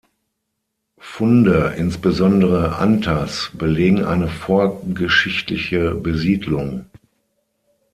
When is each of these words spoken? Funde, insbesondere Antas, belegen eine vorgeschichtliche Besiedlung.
Funde, 0.97 1.75
insbesondere 1.77 2.77
Antas, 2.77 3.51
belegen 3.53 4.03
eine 4.03 4.29
vorgeschichtliche 4.29 5.93
Besiedlung. 5.93 6.87